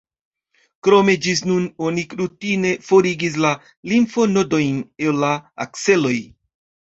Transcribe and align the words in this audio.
Krome 0.85 1.13
ĝis 1.25 1.41
nun 1.49 1.67
oni 1.89 2.05
rutine 2.21 2.71
forigis 2.87 3.37
la 3.45 3.51
limfonodojn 3.91 4.79
el 5.09 5.23
la 5.25 5.29
akseloj. 5.67 6.17